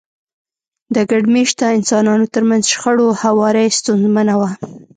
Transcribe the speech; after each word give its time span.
د 0.95 0.97
ګډ 1.09 1.23
مېشته 1.35 1.65
انسانانو 1.77 2.25
ترمنځ 2.33 2.63
شخړو 2.73 3.07
هواری 3.23 3.67
ستونزمنه 3.79 4.33
وه. 4.39 4.49